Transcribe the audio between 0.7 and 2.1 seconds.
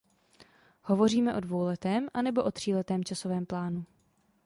Hovoříme o dvouletém,